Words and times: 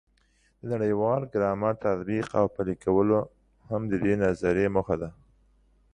د 0.67 0.69
نړیوال 0.81 1.21
ګرامر 1.33 1.73
تطبیق 1.85 2.27
او 2.39 2.45
پلي 2.55 2.75
کول 2.83 3.09
هم 3.69 3.81
د 3.91 3.93
دې 4.03 4.13
نظریې 4.23 4.67
موخه 4.75 4.95
ده. 5.01 5.09